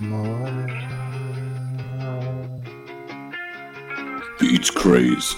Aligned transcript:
more. 0.00 0.66
Beats 4.40 4.70
craze. 4.70 5.34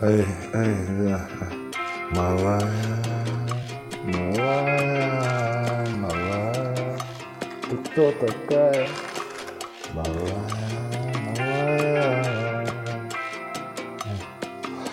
Hey, 0.00 0.22
hey, 0.52 0.74
yeah. 1.04 1.62
my 2.14 2.32
life, 2.32 2.68
my 4.04 4.30
life, 4.32 5.96
my 5.96 6.08
life. 6.08 7.02
Кто 7.84 8.12
такая? 8.12 8.88
My 9.94 10.02
life. 10.02 10.71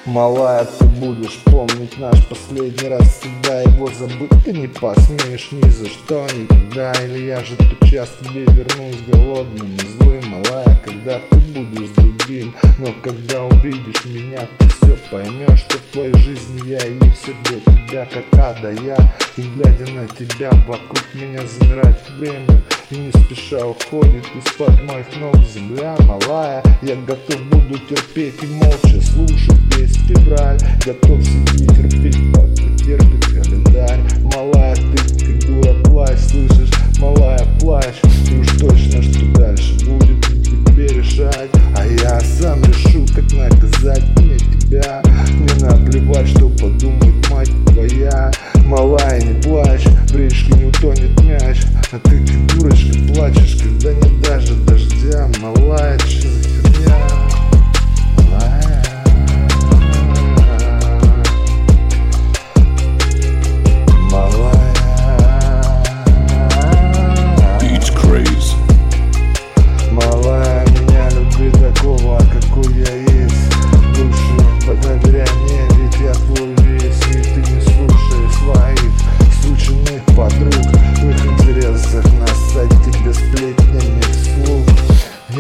Малая, 0.10 0.66
ты 0.66 0.86
будешь 0.86 1.38
помнить 1.46 2.00
наш 2.00 2.26
последний 2.26 2.90
раз 2.90 3.20
Всегда 3.20 3.62
его 3.62 3.88
забыть 3.92 4.32
ты 4.44 4.54
не 4.54 4.68
посмеешь 4.68 5.52
ни 5.52 5.70
за 5.70 5.88
что 5.88 6.26
никогда. 6.36 6.92
Или 7.04 7.28
я 7.28 7.44
же 7.44 7.56
тотчас 7.56 8.10
тебе 8.20 8.46
вернусь 8.46 9.02
голодным 9.08 9.76
и 9.76 9.80
злым. 9.80 10.24
Малая, 10.30 10.82
когда 10.84 11.20
ты 11.30 11.38
будешь 11.38 11.90
другим 11.90 12.56
Но 12.80 12.88
когда 13.04 13.44
увидишь 13.44 14.06
меня, 14.06 14.48
ты 14.58 14.68
все 14.68 14.98
поймешь 15.12 15.60
Что 15.60 15.78
в 15.78 15.94
твоей 15.94 16.18
жизни 16.18 16.70
я 16.70 16.80
и 16.80 16.98
все 17.12 17.36
для 17.44 17.60
тебя 17.60 18.08
как 18.12 18.40
ада 18.40 18.72
я. 18.72 18.98
И 19.38 19.42
глядя 19.42 19.92
на 19.92 20.08
тебя, 20.08 20.50
вокруг 20.66 21.06
меня 21.14 21.46
замирает 21.46 21.98
время 22.18 22.59
И 22.92 22.98
не 22.98 23.12
спеша 23.12 23.68
уходит 23.68 24.26
из-под 24.36 24.84
моих 24.86 25.06
ног 25.20 25.36
земля 25.54 25.96
Малая, 26.08 26.64
я 26.82 26.96
готов 26.96 27.40
буду 27.52 27.78
терпеть 27.88 28.34
и 28.42 28.48
молча 28.48 29.00
слушать 29.00 29.60
весь 29.78 29.96
февраль. 30.08 30.58
Готов 30.84 31.24
сидеть 31.24 31.68
терпеть, 31.68 32.18
пока 32.34 32.78
терпит 32.84 33.26
календарь. 33.28 34.00
Малая, 34.34 34.76
ты 34.76 34.98
как 34.98 35.46
дура 35.46 35.74
плачь, 35.84 36.18
слышишь? 36.18 36.72
Малая, 37.00 37.46
плачь 37.60 38.02
И 38.32 38.38
уж 38.38 38.48
точно, 38.58 39.04
что 39.04 39.40
дальше 39.40 39.76
будет 39.86 40.26
тебе 40.26 40.88
решать. 40.88 41.52
А 41.78 41.86
я 41.86 42.20
сам 42.22 42.60
решу, 42.64 43.06
как 43.14 43.32
наказать 43.34 44.04
мне 44.18 44.40
тебя. 44.40 45.04
Мне 45.06 45.54
наплевать, 45.64 46.28
что 46.28 46.50
подумает 46.50 47.30
мать 47.30 47.52
твоя. 47.68 48.32
Малая, 48.66 49.22
не 49.22 49.40
плачь, 49.44 49.86
речке 50.16 50.54
не 50.54 50.66
утонет 50.66 51.22
мяч 51.24 51.58
А 51.92 52.00
ты 52.00 52.26
как 52.26 52.48
дурочка 52.48 52.98
плачешь, 53.14 53.58
когда 53.62 53.94
нет 53.94 54.09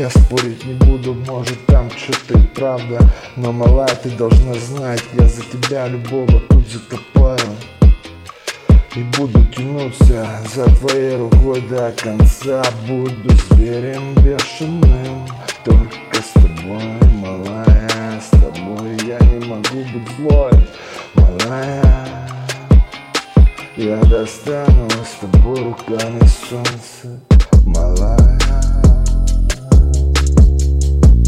спорить 0.10 0.66
не 0.66 0.74
буду, 0.74 1.14
может 1.14 1.66
там 1.66 1.90
что-то 1.92 2.40
и 2.40 2.42
правда 2.48 3.00
Но 3.36 3.52
малая, 3.52 3.96
ты 4.02 4.10
должна 4.10 4.54
знать, 4.54 5.04
я 5.14 5.28
за 5.28 5.42
тебя 5.44 5.88
любого 5.88 6.40
тут 6.50 6.68
закопаю 6.68 7.40
и 8.96 9.04
буду 9.18 9.46
тянуться 9.56 10.28
за 10.54 10.66
твоей 10.78 11.16
рукой 11.16 11.62
до 11.62 11.94
конца 11.96 12.64
Буду 12.88 13.30
зверем 13.52 14.16
бешеным. 14.16 15.28
Только 15.64 16.18
с 16.22 16.34
тобой, 16.34 16.84
малая 17.14 18.20
С 18.20 18.30
тобой 18.32 18.98
я 19.06 19.20
не 19.20 19.46
могу 19.46 19.86
быть 19.94 20.10
злой 20.18 20.52
Малая. 21.14 22.08
Я 23.78 23.98
достану 24.06 24.90
с 24.90 25.22
тобой 25.22 25.64
руками 25.64 26.20
солнце 26.50 27.22
Малая 27.66 28.19